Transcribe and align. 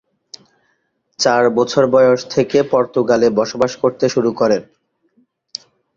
চার 1.19 1.43
বছর 1.49 1.83
বয়স 1.87 2.21
থেকে 2.29 2.57
পর্তুগালে 2.71 3.27
বসবাস 3.39 3.71
করতে 3.75 4.05
শুরু 4.09 4.31
করেন। 4.31 4.61